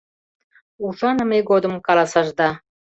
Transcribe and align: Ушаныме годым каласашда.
Ушаныме 0.85 1.37
годым 1.49 1.73
каласашда. 1.85 2.49